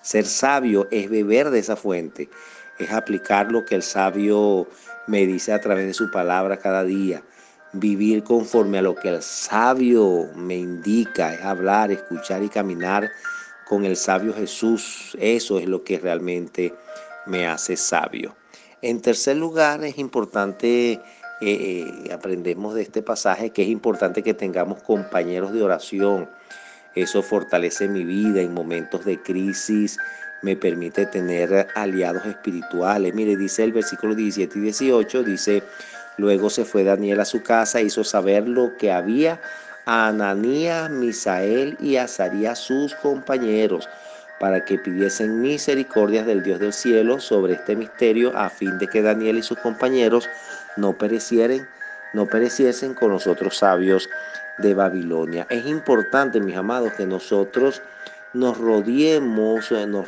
Ser 0.01 0.25
sabio 0.25 0.89
es 0.91 1.11
beber 1.11 1.51
de 1.51 1.59
esa 1.59 1.77
fuente, 1.77 2.31
es 2.79 2.91
aplicar 2.91 3.53
lo 3.53 3.67
que 3.67 3.75
el 3.75 3.83
sabio 3.83 4.67
me 5.07 5.27
dice 5.27 5.53
a 5.53 5.61
través 5.61 5.87
de 5.87 5.93
su 5.93 6.11
palabra 6.11 6.57
cada 6.57 6.83
día. 6.83 7.23
Vivir 7.75 8.25
conforme 8.25 8.79
a 8.79 8.83
lo 8.83 8.95
que 8.95 9.11
el 9.11 9.23
sabio 9.23 10.31
me 10.35 10.57
indica, 10.57 11.35
es 11.35 11.43
hablar, 11.43 11.93
escuchar 11.93 12.43
y 12.43 12.49
caminar 12.49 13.11
con 13.67 13.85
el 13.85 13.97
sabio 13.97 14.33
Jesús. 14.33 15.17
Eso 15.21 15.59
es 15.59 15.67
lo 15.67 15.85
que 15.85 15.99
realmente 15.99 16.73
me 17.27 17.47
hace 17.47 17.77
sabio. 17.77 18.35
En 18.81 19.01
tercer 19.01 19.37
lugar, 19.37 19.85
es 19.85 19.99
importante, 19.99 20.93
eh, 20.93 21.01
eh, 21.41 22.13
aprendemos 22.13 22.75
de 22.75 22.83
este 22.83 23.03
pasaje, 23.03 23.51
que 23.51 23.63
es 23.63 23.69
importante 23.69 24.23
que 24.23 24.35
tengamos 24.35 24.83
compañeros 24.83 25.53
de 25.53 25.63
oración. 25.63 26.31
Eso 26.95 27.23
fortalece 27.23 27.89
mi 27.89 28.05
vida 28.05 28.41
en 28.41 28.55
momentos 28.55 29.05
de 29.05 29.21
crisis, 29.21 29.99
me 30.43 30.57
permite 30.57 31.07
tener 31.07 31.67
aliados 31.75 32.25
espirituales. 32.25 33.15
Mire, 33.15 33.37
dice 33.37 33.65
el 33.65 33.73
versículo 33.73 34.15
17 34.15 34.59
y 34.59 34.63
18, 34.63 35.25
dice, 35.25 35.63
luego 36.17 36.51
se 36.51 36.65
fue 36.65 36.85
Daniel 36.85 37.21
a 37.21 37.25
su 37.25 37.43
casa, 37.43 37.81
hizo 37.81 38.05
saber 38.05 38.47
lo 38.47 38.77
que 38.77 38.93
había 38.93 39.41
Ananías, 39.87 40.91
Misael 40.91 41.77
y 41.81 41.97
Azarías 41.97 42.59
sus 42.59 42.95
compañeros 42.97 43.89
para 44.41 44.65
que 44.65 44.79
pidiesen 44.79 45.41
misericordias 45.41 46.27
del 46.27 46.43
Dios 46.43 46.61
del 46.61 46.73
cielo 46.73 47.21
sobre 47.21 47.55
este 47.55 47.77
misterio 47.77 48.37
a 48.37 48.51
fin 48.51 48.79
de 48.79 48.89
que 48.89 49.01
Daniel 49.01 49.39
y 49.39 49.43
sus 49.43 49.59
compañeros 49.59 50.29
no 50.77 50.99
perecieren, 50.99 51.67
no 52.13 52.27
pereciesen 52.27 52.95
con 52.95 53.13
los 53.13 53.27
otros 53.27 53.59
sabios 53.59 54.09
de 54.59 54.75
Babilonia. 54.75 55.47
Es 55.51 55.67
importante, 55.67 56.41
mis 56.41 56.57
amados, 56.57 56.93
que 56.95 57.07
nosotros 57.07 57.81
nos 58.35 58.59
rodeemos, 58.59 59.73
eh, 59.73 59.87
nos 59.87 60.07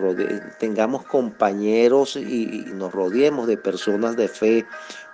tengamos 0.58 1.04
compañeros 1.04 2.16
y, 2.16 2.66
nos 2.74 2.92
rodeemos 2.92 3.46
de 3.46 3.56
personas 3.56 4.16
de 4.16 4.28
fe, 4.28 4.66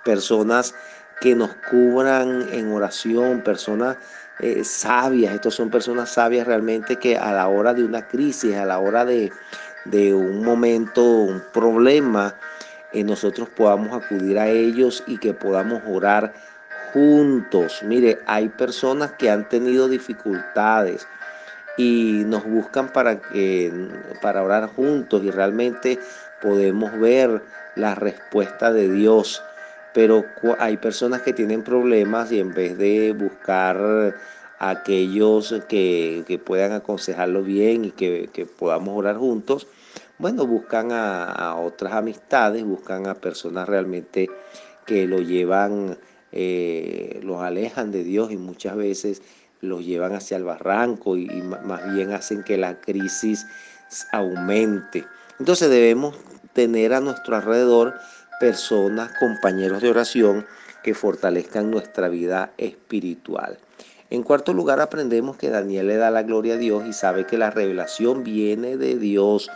personas 0.03 0.75
que 1.21 1.35
nos 1.35 1.51
cubran 1.69 2.49
en 2.51 2.73
oración, 2.73 3.41
personas 3.41 3.97
eh, 4.39 4.63
sabias. 4.63 5.33
Estos 5.33 5.55
son 5.55 5.69
personas 5.69 6.09
sabias 6.09 6.47
realmente 6.47 6.97
que 6.97 7.17
a 7.17 7.31
la 7.31 7.47
hora 7.47 7.73
de 7.73 7.83
una 7.83 8.07
crisis, 8.07 8.55
a 8.55 8.65
la 8.65 8.79
hora 8.79 9.05
de, 9.05 9.31
un 10.13 10.43
momento, 10.43 11.03
un 11.03 11.41
problema, 11.53 12.35
eh, 12.91 13.03
nosotros 13.03 13.49
podamos 13.49 13.93
acudir 13.93 14.39
a 14.39 14.47
ellos 14.47 15.03
y 15.07 15.17
que 15.17 15.33
podamos 15.33 15.81
orar 15.87 16.33
juntos. 16.93 17.81
Mire, 17.83 18.19
hay 18.25 18.49
personas 18.49 19.13
que 19.13 19.29
han 19.29 19.47
tenido 19.47 19.87
dificultades 19.87 21.07
y 21.77 22.23
nos 22.25 22.45
buscan 22.45 22.89
para, 22.89 23.19
que, 23.19 23.71
para 24.21 24.43
orar 24.43 24.67
juntos 24.67 25.23
y 25.23 25.31
realmente 25.31 25.99
podemos 26.41 26.97
ver 26.99 27.41
la 27.75 27.95
respuesta 27.95 28.71
de 28.71 28.89
Dios. 28.89 29.43
Pero 29.95 30.25
hay 30.59 30.75
personas 30.75 31.21
que 31.21 31.31
tienen 31.31 31.63
problemas 31.63 32.29
y 32.33 32.41
en 32.41 32.53
vez 32.53 32.77
de 32.77 33.13
buscar 33.13 34.13
a 34.59 34.69
aquellos 34.69 35.55
que, 35.69 36.41
puedan 36.45 36.73
aconsejarlo 36.73 37.43
bien 37.43 37.85
y 37.85 37.91
que, 37.91 38.45
podamos 38.59 38.97
orar 38.97 39.15
juntos, 39.15 39.67
bueno, 40.17 40.45
buscan 40.45 40.89
a, 40.91 41.55
otras 41.55 41.93
amistades, 41.93 42.65
buscan 42.65 43.07
a 43.07 43.15
personas 43.15 43.69
realmente 43.69 44.29
que 44.85 45.07
lo 45.07 45.19
llevan, 45.19 45.97
eh, 46.33 47.21
los 47.23 47.41
alejan 47.41 47.93
de 47.93 48.03
Dios 48.03 48.33
y 48.33 48.37
muchas 48.37 48.75
veces 48.75 49.21
los 49.61 49.85
llevan 49.85 50.11
hacia 50.11 50.35
el 50.35 50.43
barranco 50.43 51.15
y, 51.15 51.27
más 51.41 51.93
bien 51.93 52.11
hacen 52.11 52.43
que 52.43 52.57
la 52.57 52.81
crisis 52.81 53.47
aumente. 54.11 55.05
Entonces 55.39 55.69
debemos 55.69 56.17
tener 56.51 56.93
a 56.93 56.99
nuestro 56.99 57.37
alrededor 57.37 57.95
personas, 58.39 59.11
compañeros 59.19 59.81
de 59.81 59.89
oración 59.89 60.45
que 60.83 60.93
fortalezcan 60.93 61.71
nuestra 61.71 62.09
vida 62.09 62.51
espiritual. 62.57 63.57
En 64.09 64.21
cuarto 64.21 64.53
lugar, 64.53 64.79
aprendemos 64.81 65.35
que 65.35 65.49
Daniel 65.49 65.87
le 65.87 65.97
da 65.97 66.11
la 66.11 66.23
gloria 66.23 66.53
a 66.53 66.57
Dios 66.57 66.85
y 66.87 66.93
sabe 66.93 67.25
que 67.25 67.37
la 67.37 67.49
revelación 67.49 68.23
viene 68.23 68.77
de 68.77 68.95
Dios. 68.97 69.49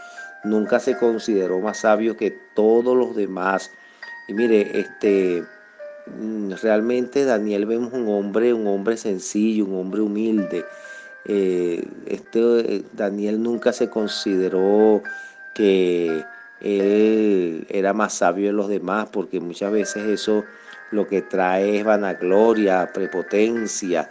Nunca 0.44 0.80
se 0.80 0.98
consideró 0.98 1.60
más 1.60 1.82
sabio 1.82 2.18
que 2.18 2.36
todos 2.56 2.98
los 2.98 3.16
demás. 3.16 3.70
Y 4.28 4.34
mire, 4.34 4.80
este 4.80 5.44
mm, 6.08 6.54
realmente 6.64 7.26
Daniel 7.26 7.68
vemos 7.68 7.94
un 7.94 8.10
hombre, 8.10 8.54
un 8.54 8.66
hombre 8.66 8.98
sencillo, 8.98 9.66
un 9.66 9.76
hombre 9.76 10.02
humilde. 10.02 10.66
Eh, 11.26 11.88
este 12.08 12.40
eh, 12.40 12.84
Daniel 12.94 13.44
nunca 13.44 13.72
se 13.72 13.90
consideró 13.90 15.04
que 15.54 16.24
él 16.62 17.66
era 17.70 17.94
más 17.94 18.14
sabio 18.14 18.48
de 18.48 18.54
los 18.54 18.68
demás, 18.68 19.10
porque 19.12 19.40
muchas 19.40 19.72
veces 19.72 20.06
eso 20.06 20.44
lo 20.92 21.08
que 21.08 21.22
trae 21.22 21.78
es 21.78 21.86
vanagloria, 21.86 22.92
prepotencia. 22.94 24.10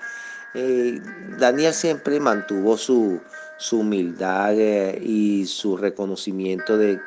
Eh, 0.54 1.00
Daniel 1.38 1.74
siempre 1.74 2.20
mantuvo 2.20 2.76
su, 2.76 3.20
humildad 3.72 4.58
eh, 4.58 4.98
y 5.02 5.46
su 5.46 5.76
reconocimiento 5.76 6.78
de, 6.78 7.00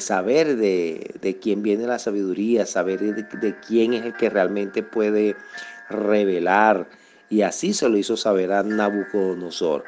saber 0.00 0.56
de, 0.56 1.38
quién 1.40 1.62
viene 1.62 1.86
la 1.86 1.98
sabiduría, 1.98 2.66
saber 2.66 3.00
de, 3.00 3.56
quién 3.66 3.94
es 3.94 4.04
el 4.04 4.14
que 4.14 4.28
realmente 4.28 4.82
puede 4.82 5.36
revelar. 5.88 6.86
Y 7.30 7.42
así 7.42 7.72
se 7.72 7.88
lo 7.88 7.96
hizo 7.96 8.16
saber 8.16 8.52
a 8.52 8.62
Nabucodonosor, 8.62 9.84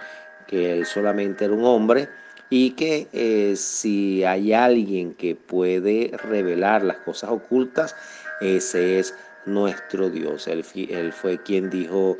que 0.46 0.72
él 0.72 0.86
solamente 0.86 1.44
era 1.44 1.54
un 1.54 1.64
hombre 1.64 2.08
y 2.50 2.72
que 2.72 3.08
eh, 3.12 3.56
si 3.56 4.24
hay 4.24 4.52
alguien 4.52 5.14
que 5.14 5.34
puede 5.34 6.12
revelar 6.16 6.82
las 6.82 6.98
cosas 6.98 7.30
ocultas, 7.30 7.96
ese 8.40 8.98
es 8.98 9.14
nuestro 9.46 10.10
Dios. 10.10 10.46
Él, 10.46 10.64
fue 11.12 11.42
quien 11.42 11.70
dijo 11.70 12.16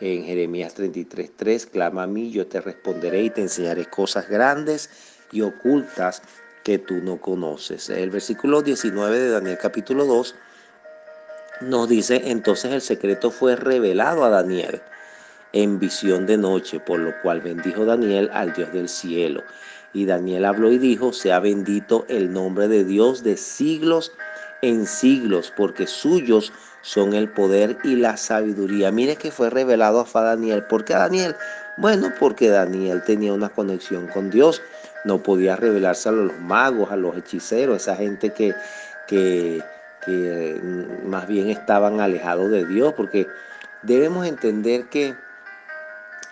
en 0.00 0.24
Jeremías 0.24 0.74
33:3, 0.74 1.66
clama 1.66 2.04
a 2.04 2.06
mí, 2.06 2.30
yo 2.30 2.46
te 2.46 2.60
responderé 2.60 3.22
y 3.22 3.30
te 3.30 3.42
enseñaré 3.42 3.86
cosas 3.86 4.28
grandes 4.28 4.90
y 5.32 5.42
ocultas 5.42 6.22
que 6.64 6.78
tú 6.78 6.94
no 6.96 7.20
conoces. 7.20 7.88
El 7.90 8.10
versículo 8.10 8.62
19 8.62 9.18
de 9.18 9.30
Daniel 9.30 9.58
capítulo 9.60 10.04
2 10.04 10.34
nos 11.62 11.88
dice, 11.88 12.22
entonces 12.26 12.72
el 12.72 12.80
secreto 12.80 13.30
fue 13.30 13.56
revelado 13.56 14.24
a 14.24 14.30
Daniel 14.30 14.80
en 15.52 15.78
visión 15.78 16.26
de 16.26 16.36
noche, 16.38 16.80
por 16.80 16.98
lo 16.98 17.12
cual 17.22 17.40
bendijo 17.40 17.84
Daniel 17.84 18.30
al 18.32 18.52
Dios 18.52 18.72
del 18.72 18.88
cielo. 18.88 19.42
Y 19.92 20.06
Daniel 20.06 20.44
habló 20.44 20.70
y 20.70 20.78
dijo, 20.78 21.12
sea 21.12 21.40
bendito 21.40 22.04
el 22.08 22.32
nombre 22.32 22.68
de 22.68 22.84
Dios 22.84 23.24
de 23.24 23.36
siglos 23.36 24.12
en 24.62 24.86
siglos, 24.86 25.52
porque 25.56 25.86
suyos 25.86 26.52
son 26.82 27.14
el 27.14 27.28
poder 27.28 27.78
y 27.84 27.96
la 27.96 28.16
sabiduría. 28.16 28.90
Mire 28.90 29.16
que 29.16 29.30
fue 29.30 29.50
revelado 29.50 30.06
a 30.12 30.20
Daniel. 30.22 30.64
¿Por 30.64 30.84
qué 30.84 30.94
a 30.94 30.98
Daniel? 31.00 31.36
Bueno, 31.76 32.12
porque 32.18 32.48
Daniel 32.48 33.02
tenía 33.04 33.32
una 33.32 33.48
conexión 33.48 34.06
con 34.08 34.30
Dios. 34.30 34.62
No 35.04 35.22
podía 35.22 35.56
revelarse 35.56 36.08
a 36.08 36.12
los 36.12 36.38
magos, 36.40 36.90
a 36.90 36.96
los 36.96 37.16
hechiceros, 37.16 37.82
esa 37.82 37.96
gente 37.96 38.30
que, 38.30 38.54
que, 39.06 39.62
más 41.04 41.26
bien 41.26 41.50
estaban 41.50 42.00
alejados 42.00 42.50
de 42.50 42.66
Dios, 42.66 42.94
porque 42.94 43.26
debemos 43.82 44.26
entender 44.26 44.84
que 44.88 45.14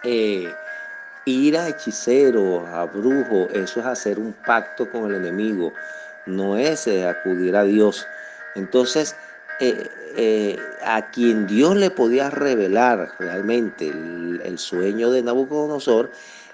eh, 0.05 0.53
ir 1.29 1.57
a 1.57 1.69
hechicero, 1.69 2.67
a 2.67 2.85
brujo, 2.85 3.49
eso 3.53 3.81
es 3.81 3.87
hacer 3.87 4.19
un 4.19 4.33
pacto 4.33 4.91
con 4.91 5.11
el 5.11 5.17
enemigo, 5.17 5.73
no 6.27 6.57
es 6.57 6.87
eh, 6.87 7.07
acudir 7.07 7.57
a 7.57 7.65
Dios. 7.65 8.07
Entonces, 8.55 9.17
eh, 9.61 9.89
eh, 10.17 10.57
a 10.85 11.11
quien 11.11 11.47
Dios 11.47 11.77
le 11.77 11.91
podía 11.91 12.31
revelar 12.31 13.13
realmente 13.19 13.89
el, 13.89 14.59
sueño 14.59 15.11
de 15.11 15.23
Nabucodonosor 15.23 16.11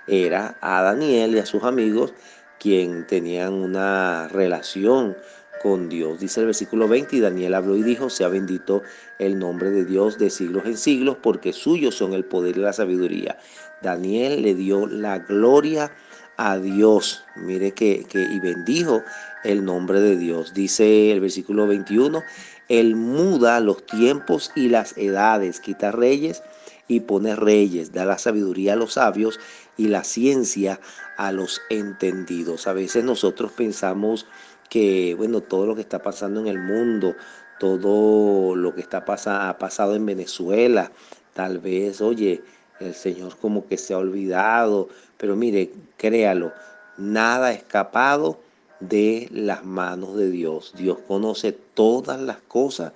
era 0.07 0.57
a 0.61 0.83
Daniel 0.83 1.35
y 1.35 1.39
a 1.39 1.47
sus 1.47 1.65
amigos, 1.65 2.13
quien 2.59 3.07
tenían 3.07 3.55
una 3.55 4.29
relación 4.29 5.17
con 5.63 5.89
Dios. 5.89 6.21
Dice 6.21 6.41
el 6.41 6.47
versículo 6.47 6.89
20, 6.89 7.17
y 7.17 7.21
Daniel 7.21 7.55
habló 7.55 7.77
y 7.77 7.83
dijo, 7.83 8.11
sea 8.11 8.29
bendito 8.29 8.83
el 9.19 9.39
nombre 9.39 9.71
de 9.71 9.85
Dios 9.85 10.19
de 10.19 10.29
siglos 10.29 10.65
en 10.67 10.77
siglos, 10.77 11.17
porque 11.23 11.55
suyos 11.55 11.95
son 11.95 12.13
el 12.13 12.25
poder 12.25 12.59
y 12.59 12.61
la 12.61 12.75
sabiduría. 12.75 13.39
Daniel 13.85 14.43
le 14.43 14.55
dio 14.55 14.87
la 14.87 15.21
gloria 15.21 15.93
a 16.37 16.59
Dios. 16.59 17.25
Mire 17.37 17.73
que, 17.73 18.05
que 18.05 18.21
y 18.21 18.41
bendijo 18.41 19.03
el 19.45 19.65
nombre 19.65 20.01
de 20.01 20.17
Dios. 20.17 20.55
Dice 20.55 21.13
el 21.13 21.21
versículo 21.21 21.67
21, 21.69 22.23
Él 22.69 22.97
muda 22.97 23.61
los 23.61 23.87
tiempos 23.87 24.51
y 24.57 24.69
las 24.69 24.97
edades, 24.99 25.61
quita 25.61 25.93
reyes 25.93 26.43
y 26.89 27.01
pone 27.01 27.37
reyes, 27.37 27.93
da 27.93 28.05
la 28.05 28.19
sabiduría 28.19 28.75
a 28.75 28.77
los 28.77 28.95
sabios 28.95 29.39
y 29.77 29.89
la 29.89 30.05
ciencia 30.05 30.81
a 31.17 31.33
los 31.33 31.63
entendidos. 31.71 32.67
A 32.67 32.73
veces 32.73 33.05
nosotros 33.05 33.53
pensamos 33.53 34.27
que, 34.69 35.15
bueno, 35.17 35.41
todo 35.41 35.67
lo 35.67 35.75
que 35.75 35.83
está 35.83 36.03
pasando 36.03 36.41
en 36.41 36.49
el 36.49 36.59
mundo, 36.59 37.15
todo 37.59 38.57
lo 38.57 38.75
que 38.75 38.81
está 38.81 39.05
ha 39.07 39.59
pasado 39.59 39.95
en 39.95 40.07
Venezuela, 40.07 40.91
tal 41.33 41.59
vez, 41.59 42.01
oye, 42.01 42.43
el 42.81 42.95
Señor 42.95 43.37
como 43.39 43.67
que 43.67 43.79
se 43.79 43.95
ha 43.95 43.99
olvidado, 43.99 44.89
pero 45.17 45.37
mire, 45.37 45.71
créalo, 45.97 46.53
nada 46.97 47.49
ha 47.49 47.53
escapado 47.53 48.39
de 48.81 49.29
las 49.33 49.65
manos 49.65 50.17
de 50.17 50.31
Dios. 50.31 50.75
Dios 50.77 50.99
conoce 51.07 51.53
todas 51.53 52.21
las 52.21 52.39
cosas 52.39 52.93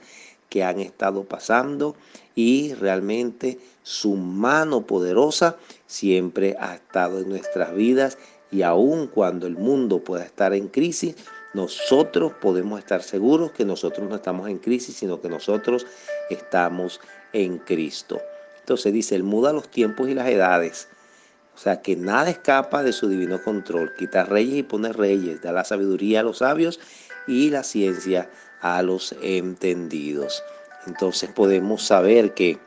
que 0.48 0.64
han 0.64 0.80
estado 0.80 1.24
pasando 1.24 1.94
y 2.34 2.74
realmente 2.74 3.58
su 3.82 4.16
mano 4.16 4.86
poderosa 4.86 5.56
siempre 5.86 6.56
ha 6.60 6.74
estado 6.74 7.20
en 7.20 7.28
nuestras 7.28 7.74
vidas 7.74 8.18
y 8.50 8.62
aun 8.62 9.08
cuando 9.08 9.46
el 9.46 9.56
mundo 9.56 10.02
pueda 10.02 10.24
estar 10.24 10.54
en 10.54 10.68
crisis, 10.68 11.16
nosotros 11.54 12.32
podemos 12.40 12.78
estar 12.78 13.02
seguros 13.02 13.52
que 13.52 13.64
nosotros 13.64 14.08
no 14.08 14.16
estamos 14.16 14.48
en 14.48 14.58
crisis, 14.58 14.96
sino 14.96 15.20
que 15.20 15.28
nosotros 15.28 15.86
estamos 16.30 17.00
en 17.32 17.58
Cristo. 17.58 18.20
Entonces 18.68 18.92
dice, 18.92 19.14
Él 19.14 19.22
muda 19.22 19.54
los 19.54 19.70
tiempos 19.70 20.10
y 20.10 20.14
las 20.14 20.28
edades. 20.28 20.88
O 21.54 21.58
sea, 21.58 21.80
que 21.80 21.96
nada 21.96 22.28
escapa 22.28 22.82
de 22.82 22.92
su 22.92 23.08
divino 23.08 23.42
control. 23.42 23.94
Quita 23.96 24.24
reyes 24.24 24.56
y 24.56 24.62
pone 24.62 24.92
reyes. 24.92 25.40
Da 25.40 25.52
la 25.52 25.64
sabiduría 25.64 26.20
a 26.20 26.22
los 26.22 26.38
sabios 26.38 26.78
y 27.26 27.48
la 27.48 27.62
ciencia 27.62 28.28
a 28.60 28.82
los 28.82 29.16
entendidos. 29.22 30.44
Entonces 30.86 31.30
podemos 31.30 31.82
saber 31.82 32.34
que 32.34 32.58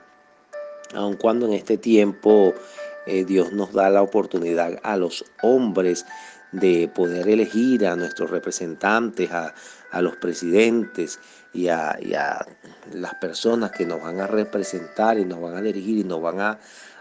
aun 0.95 1.17
cuando 1.17 1.45
en 1.45 1.53
este 1.53 1.77
tiempo 1.77 2.55
eh, 3.05 3.23
Dios 3.23 3.53
nos 3.53 3.71
da 3.71 3.91
la 3.91 4.01
oportunidad 4.01 4.79
a 4.81 4.97
los 4.97 5.23
hombres 5.43 6.07
de 6.51 6.89
poder 6.93 7.29
elegir 7.29 7.85
a 7.85 7.95
nuestros 7.95 8.31
representantes, 8.31 9.31
a, 9.31 9.53
los 9.99 10.15
presidentes 10.15 11.19
y 11.53 11.67
a, 11.67 11.97
las 12.93 13.15
personas 13.15 13.71
que 13.71 13.85
nos 13.85 14.01
van 14.01 14.21
a 14.21 14.27
representar 14.27 15.17
y 15.19 15.25
nos 15.25 15.41
van 15.41 15.55
a 15.55 15.59
elegir 15.59 15.97
y 15.97 16.03
nos 16.03 16.21
van 16.21 16.39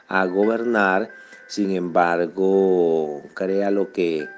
a, 0.09 0.25
gobernar. 0.27 1.11
Sin 1.47 1.71
embargo, 1.71 3.23
créalo 3.35 3.93
que, 3.93 4.29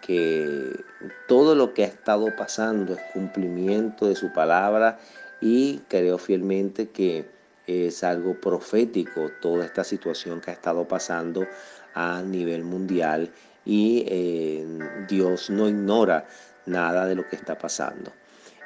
que 0.00 0.84
todo 1.26 1.54
lo 1.54 1.74
que 1.74 1.84
ha 1.84 1.88
estado 1.88 2.34
pasando 2.36 2.94
es 2.94 3.00
cumplimiento 3.12 4.06
de 4.06 4.14
su 4.14 4.32
palabra 4.32 4.98
y 5.40 5.78
creo 5.88 6.18
fielmente 6.18 6.90
que 6.90 7.28
es 7.66 8.02
algo 8.02 8.40
profético 8.40 9.30
toda 9.40 9.64
esta 9.64 9.84
situación 9.84 10.40
que 10.40 10.50
ha 10.50 10.54
estado 10.54 10.86
pasando 10.86 11.46
a 11.94 12.22
nivel 12.22 12.64
mundial 12.64 13.30
y 13.64 14.04
eh, 14.08 14.66
Dios 15.08 15.50
no 15.50 15.68
ignora 15.68 16.26
nada 16.68 17.06
de 17.06 17.14
lo 17.14 17.26
que 17.28 17.36
está 17.36 17.58
pasando. 17.58 18.12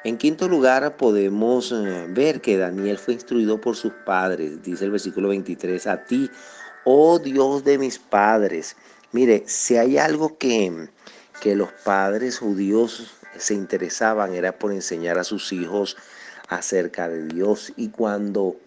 En 0.03 0.17
quinto 0.17 0.49
lugar, 0.49 0.97
podemos 0.97 1.71
eh, 1.71 2.07
ver 2.09 2.41
que 2.41 2.57
Daniel 2.57 2.97
fue 2.97 3.13
instruido 3.13 3.61
por 3.61 3.77
sus 3.77 3.93
padres. 4.05 4.61
Dice 4.61 4.85
el 4.85 4.91
versículo 4.91 5.29
23, 5.29 5.87
a 5.87 6.03
ti, 6.03 6.29
oh 6.83 7.19
Dios 7.19 7.63
de 7.63 7.77
mis 7.77 7.99
padres. 7.99 8.75
Mire, 9.13 9.43
si 9.45 9.77
hay 9.77 9.97
algo 9.97 10.37
que, 10.37 10.89
que 11.41 11.55
los 11.55 11.71
padres 11.85 12.39
judíos 12.39 13.13
se 13.37 13.53
interesaban 13.53 14.33
era 14.33 14.57
por 14.59 14.73
enseñar 14.73 15.17
a 15.17 15.23
sus 15.23 15.53
hijos 15.53 15.95
acerca 16.49 17.07
de 17.07 17.27
Dios. 17.27 17.71
Y 17.77 17.89
cuando 17.89 18.57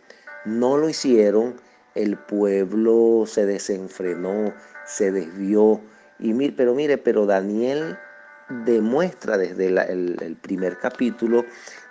no 0.47 0.79
lo 0.79 0.89
hicieron, 0.89 1.61
el 1.95 2.17
pueblo 2.17 3.25
se 3.27 3.47
desenfrenó, 3.47 4.55
se 4.87 5.11
desvió. 5.13 5.81
Y, 6.19 6.33
pero 6.53 6.75
mire, 6.75 6.99
pero 6.99 7.27
Daniel 7.27 7.99
demuestra 8.49 9.37
desde 9.37 9.67
el, 9.67 10.37
primer 10.41 10.79
capítulo, 10.79 11.45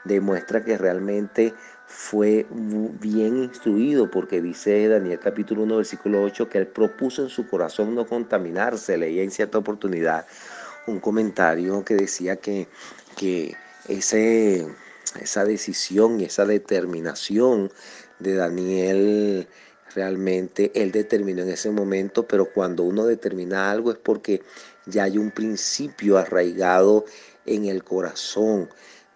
demuestra 0.03 0.63
que 0.63 0.77
realmente 0.77 1.53
fue 1.87 2.45
bien 2.49 3.37
instruido 3.37 4.09
porque 4.09 4.41
dice 4.41 4.87
Daniel 4.87 5.19
capítulo 5.19 5.63
1 5.63 5.77
versículo 5.77 6.23
8 6.23 6.49
que 6.49 6.57
él 6.57 6.67
propuso 6.67 7.21
en 7.21 7.29
su 7.29 7.47
corazón 7.47 7.93
no 7.93 8.05
contaminarse. 8.05 8.97
Leía 8.97 9.23
en 9.23 9.31
cierta 9.31 9.57
oportunidad 9.57 10.25
un 10.87 10.99
comentario 10.99 11.83
que 11.83 11.95
decía 11.95 12.37
que, 12.37 12.67
que 13.17 13.55
ese, 13.87 14.67
esa 15.19 15.45
decisión 15.45 16.19
y 16.19 16.25
esa 16.25 16.45
determinación 16.45 17.71
de 18.19 18.35
Daniel 18.35 19.47
realmente 19.93 20.71
él 20.75 20.91
determinó 20.91 21.43
en 21.43 21.49
ese 21.49 21.71
momento, 21.71 22.27
pero 22.27 22.45
cuando 22.51 22.83
uno 22.83 23.05
determina 23.05 23.71
algo 23.71 23.91
es 23.91 23.97
porque 23.97 24.41
ya 24.85 25.03
hay 25.03 25.17
un 25.17 25.31
principio 25.31 26.17
arraigado 26.17 27.05
en 27.45 27.65
el 27.65 27.83
corazón 27.83 28.69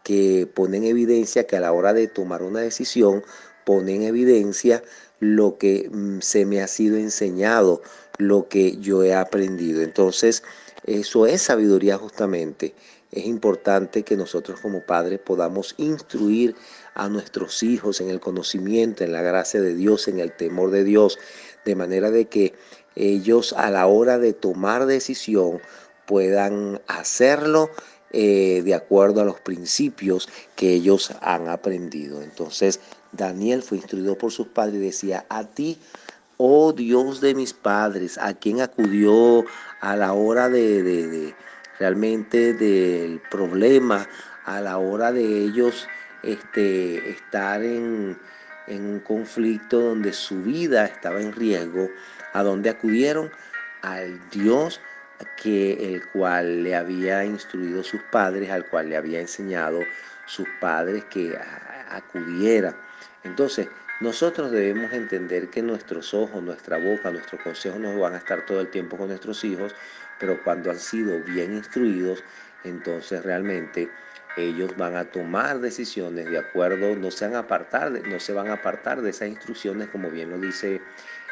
que 0.03 0.49
pone 0.53 0.77
en 0.77 0.85
evidencia 0.85 1.45
que 1.45 1.57
a 1.57 1.61
la 1.61 1.71
hora 1.71 1.93
de 1.93 2.07
tomar 2.07 2.41
una 2.43 2.61
decisión 2.61 3.23
pone 3.65 3.95
en 3.95 4.03
evidencia 4.03 4.83
lo 5.19 5.57
que 5.57 5.89
mm, 5.91 6.19
se 6.21 6.45
me 6.45 6.61
ha 6.61 6.67
sido 6.67 6.97
enseñado, 6.97 7.81
lo 8.17 8.47
que 8.47 8.77
yo 8.77 9.03
he 9.03 9.13
aprendido. 9.13 9.81
Entonces, 9.81 10.43
eso 10.85 11.27
es 11.27 11.41
sabiduría 11.41 11.97
justamente. 11.97 12.73
Es 13.11 13.25
importante 13.25 14.03
que 14.03 14.15
nosotros 14.15 14.59
como 14.59 14.81
padres 14.81 15.19
podamos 15.19 15.73
instruir 15.77 16.55
a 16.93 17.09
nuestros 17.09 17.63
hijos 17.63 18.01
en 18.01 18.09
el 18.09 18.19
conocimiento, 18.19 19.03
en 19.03 19.11
la 19.11 19.21
gracia 19.21 19.61
de 19.61 19.73
Dios, 19.73 20.07
en 20.07 20.19
el 20.19 20.35
temor 20.35 20.69
de 20.71 20.83
Dios, 20.83 21.17
de 21.65 21.75
manera 21.75 22.11
de 22.11 22.25
que 22.25 22.53
ellos 22.95 23.53
a 23.53 23.69
la 23.69 23.87
hora 23.87 24.17
de 24.17 24.33
tomar 24.33 24.85
decisión 24.85 25.61
puedan 26.05 26.81
hacerlo 26.87 27.69
eh, 28.11 28.63
de 28.65 28.73
acuerdo 28.73 29.21
a 29.21 29.25
los 29.25 29.39
principios 29.39 30.27
que 30.55 30.73
ellos 30.73 31.13
han 31.21 31.47
aprendido. 31.47 32.23
Entonces 32.23 32.79
Daniel 33.11 33.61
fue 33.61 33.77
instruido 33.77 34.17
por 34.17 34.31
sus 34.31 34.47
padres 34.47 34.75
y 34.75 34.79
decía, 34.79 35.25
a 35.29 35.43
ti, 35.43 35.77
oh 36.37 36.73
Dios 36.73 37.21
de 37.21 37.35
mis 37.35 37.53
padres, 37.53 38.17
a 38.17 38.33
quien 38.33 38.61
acudió 38.61 39.45
a 39.81 39.95
la 39.95 40.13
hora 40.13 40.49
de, 40.49 41.35
realmente 41.77 42.53
del 42.53 43.21
problema, 43.29 44.07
a 44.45 44.61
la 44.61 44.77
hora 44.79 45.11
de 45.11 45.43
ellos 45.43 45.87
este, 46.23 47.11
estar 47.11 47.63
en, 47.63 48.17
en 48.69 48.85
un 48.85 48.99
conflicto 48.99 49.79
donde 49.79 50.13
su 50.13 50.41
vida 50.43 50.85
estaba 50.85 51.21
en 51.21 51.33
riesgo, 51.33 51.89
a 52.33 52.43
donde 52.43 52.69
acudieron 52.69 53.31
al 53.81 54.19
Dios 54.29 54.79
que 55.41 55.93
el 55.93 56.07
cual 56.09 56.63
le 56.63 56.75
había 56.75 57.25
instruido 57.25 57.83
sus 57.83 58.01
padres, 58.11 58.49
al 58.49 58.65
cual 58.67 58.89
le 58.89 58.97
había 58.97 59.19
enseñado 59.19 59.81
sus 60.25 60.47
padres 60.61 61.03
que 61.05 61.37
acudiera. 61.89 62.75
Entonces, 63.23 63.67
nosotros 63.99 64.51
debemos 64.51 64.93
entender 64.93 65.49
que 65.49 65.61
nuestros 65.61 66.13
ojos, 66.13 66.41
nuestra 66.41 66.77
boca, 66.77 67.11
nuestros 67.11 67.41
consejos 67.41 67.79
no 67.79 67.99
van 67.99 68.13
a 68.13 68.17
estar 68.17 68.45
todo 68.45 68.61
el 68.61 68.69
tiempo 68.69 68.95
con 68.95 69.09
nuestros 69.09 69.43
hijos, 69.43 69.75
pero 70.19 70.41
cuando 70.43 70.71
han 70.71 70.79
sido 70.79 71.19
bien 71.23 71.53
instruidos, 71.53 72.23
entonces 72.63 73.23
realmente 73.23 73.89
ellos 74.39 74.75
van 74.77 74.95
a 74.95 75.05
tomar 75.05 75.59
decisiones 75.59 76.29
de 76.29 76.37
acuerdo, 76.37 76.95
no 76.95 77.11
se 77.11 77.25
van 77.25 77.35
a 77.35 77.39
apartar, 77.39 77.91
no 77.91 78.19
se 78.19 78.33
van 78.33 78.49
a 78.49 78.53
apartar 78.53 79.01
de 79.01 79.09
esas 79.09 79.29
instrucciones, 79.29 79.89
como 79.89 80.09
bien 80.09 80.29
lo 80.29 80.37
dice 80.37 80.81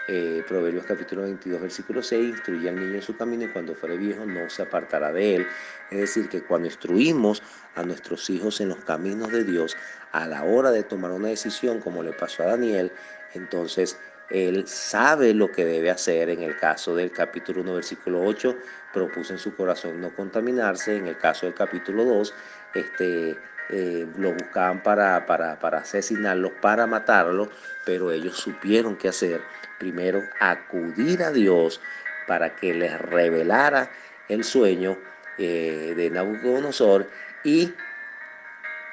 eh, 0.10 0.42
Proverbios 0.48 0.86
capítulo 0.86 1.24
22, 1.24 1.62
versículo 1.62 2.02
6, 2.02 2.30
instruye 2.30 2.70
al 2.70 2.76
niño 2.76 2.96
en 2.96 3.02
su 3.02 3.18
camino 3.18 3.44
y 3.44 3.50
cuando 3.50 3.76
fuere 3.76 3.98
viejo 3.98 4.26
no 4.26 4.50
se 4.50 4.62
apartará 4.62 5.12
de 5.12 5.36
él. 5.36 5.48
Es 5.92 6.00
decir, 6.00 6.30
que 6.30 6.42
cuando 6.42 6.68
instruimos 6.68 7.44
a 7.76 7.84
nuestros 7.84 8.30
hijos 8.30 8.62
en 8.62 8.70
los 8.70 8.84
caminos 8.86 9.32
de 9.32 9.44
Dios, 9.44 9.76
a 10.14 10.26
la 10.26 10.44
hora 10.44 10.72
de 10.72 10.84
tomar 10.84 11.12
una 11.12 11.28
decisión, 11.28 11.82
como 11.82 12.04
le 12.04 12.14
pasó 12.14 12.44
a 12.44 12.48
Daniel, 12.48 12.92
entonces 13.34 14.00
él 14.30 14.68
sabe 14.68 15.34
lo 15.34 15.52
que 15.52 15.66
debe 15.66 15.90
hacer. 15.90 16.30
En 16.30 16.42
el 16.42 16.58
caso 16.58 16.96
del 16.96 17.12
capítulo 17.12 17.62
1, 17.62 17.76
versículo 17.76 18.24
8, 18.24 18.56
propuso 18.94 19.34
en 19.34 19.40
su 19.40 19.56
corazón 19.56 20.02
no 20.02 20.14
contaminarse. 20.16 20.98
En 20.98 21.08
el 21.08 21.18
caso 21.18 21.46
del 21.46 21.56
capítulo 21.56 22.04
2, 22.04 22.34
este, 22.80 23.38
eh, 23.70 24.08
lo 24.18 24.32
buscaban 24.34 24.82
para, 24.82 25.26
para, 25.26 25.60
para 25.60 25.80
asesinarlos, 25.80 26.52
para 26.62 26.88
matarlos, 26.88 27.50
pero 27.86 28.12
ellos 28.12 28.38
supieron 28.38 28.96
qué 28.96 29.10
hacer 29.10 29.42
primero 29.78 30.22
acudir 30.40 31.24
a 31.24 31.32
Dios 31.32 31.82
para 32.28 32.56
que 32.56 32.74
les 32.74 32.98
revelara 33.00 33.90
el 34.30 34.44
sueño 34.44 34.98
eh, 35.38 35.94
de 35.96 36.10
Nabucodonosor 36.10 37.10
y 37.44 37.74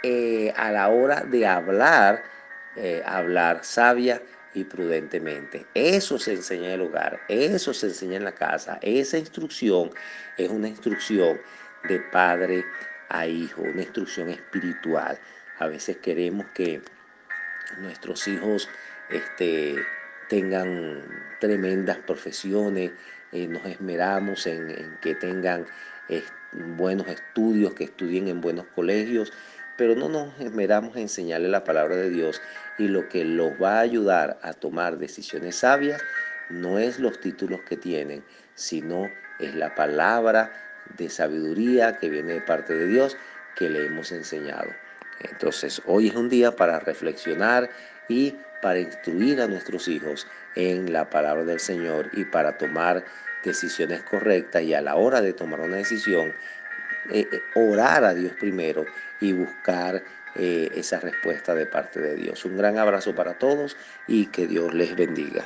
eh, 0.02 0.52
a 0.56 0.70
la 0.70 0.88
hora 0.88 1.22
de 1.22 1.46
hablar, 1.46 2.22
hablar 3.06 3.60
sabia 3.62 4.20
y 4.52 4.64
prudentemente. 4.64 5.66
Eso 5.74 6.18
se 6.18 6.32
enseña 6.32 6.66
en 6.66 6.72
el 6.72 6.80
hogar, 6.82 7.20
eso 7.28 7.72
se 7.72 7.86
enseña 7.86 8.16
en 8.16 8.24
la 8.24 8.32
casa. 8.32 8.78
Esa 8.82 9.18
instrucción 9.18 9.90
es 10.36 10.48
una 10.50 10.68
instrucción 10.68 11.40
de 11.88 12.00
padre 12.00 12.64
a 13.08 13.26
hijo, 13.26 13.62
una 13.62 13.82
instrucción 13.82 14.30
espiritual. 14.30 15.18
A 15.58 15.66
veces 15.66 15.98
queremos 15.98 16.46
que 16.54 16.82
nuestros 17.78 18.26
hijos 18.28 18.68
este, 19.10 19.76
tengan 20.28 21.02
tremendas 21.40 21.98
profesiones, 21.98 22.92
eh, 23.32 23.46
nos 23.46 23.64
esmeramos 23.66 24.46
en, 24.46 24.98
que 25.00 25.14
tengan 25.14 25.66
buenos 26.76 27.08
estudios, 27.08 27.74
que 27.74 27.84
estudien 27.84 28.28
en 28.28 28.40
buenos 28.40 28.66
colegios, 28.74 29.32
pero 29.76 29.96
no 29.96 30.08
nos 30.08 30.38
esmeramos 30.40 30.96
en 30.96 31.02
enseñarle 31.02 31.48
la 31.48 31.64
palabra 31.64 31.96
de 31.96 32.10
Dios 32.10 32.40
y 32.78 32.88
lo 32.88 33.08
que 33.08 33.24
los 33.24 33.52
va 33.60 33.78
a 33.78 33.80
ayudar 33.80 34.38
a 34.42 34.52
tomar 34.52 34.98
decisiones 34.98 35.56
sabias 35.56 36.02
no 36.48 36.78
es 36.78 37.00
los 37.00 37.20
títulos 37.20 37.60
que 37.62 37.76
tienen, 37.76 38.24
sino 38.54 39.10
es 39.40 39.54
la 39.54 39.74
palabra 39.74 40.52
de 40.96 41.08
sabiduría 41.08 41.98
que 41.98 42.08
viene 42.08 42.34
de 42.34 42.40
parte 42.40 42.74
de 42.74 42.86
Dios 42.86 43.16
que 43.56 43.68
le 43.68 43.86
hemos 43.86 44.12
enseñado. 44.12 44.70
Entonces, 45.20 45.80
hoy 45.86 46.08
es 46.08 46.14
un 46.14 46.28
día 46.28 46.54
para 46.56 46.80
reflexionar 46.80 47.70
y 48.08 48.36
para 48.62 48.80
instruir 48.80 49.40
a 49.40 49.46
nuestros 49.46 49.88
hijos 49.88 50.26
en 50.54 50.92
la 50.92 51.10
palabra 51.10 51.44
del 51.44 51.60
Señor 51.60 52.10
y 52.12 52.24
para 52.24 52.56
tomar 52.58 53.04
decisiones 53.44 54.02
correctas 54.02 54.62
y 54.62 54.74
a 54.74 54.80
la 54.80 54.96
hora 54.96 55.20
de 55.20 55.32
tomar 55.32 55.60
una 55.60 55.76
decisión, 55.76 56.32
eh, 57.10 57.28
eh, 57.30 57.42
orar 57.54 58.04
a 58.04 58.14
Dios 58.14 58.32
primero 58.40 58.86
y 59.20 59.32
buscar 59.32 60.02
eh, 60.36 60.70
esa 60.74 60.98
respuesta 60.98 61.54
de 61.54 61.66
parte 61.66 62.00
de 62.00 62.14
Dios. 62.14 62.44
Un 62.44 62.56
gran 62.56 62.78
abrazo 62.78 63.14
para 63.14 63.34
todos 63.34 63.76
y 64.06 64.26
que 64.26 64.46
Dios 64.46 64.72
les 64.74 64.96
bendiga. 64.96 65.44